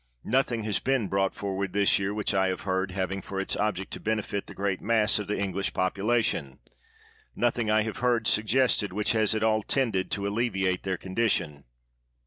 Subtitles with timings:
[0.25, 3.93] Nothing has been brought forward this year, which I have heard, having for its object
[3.93, 6.57] to benefit the great mass of the English population;
[7.35, 11.65] nothing I have heard suggested which has at all tended to alle viate their condition.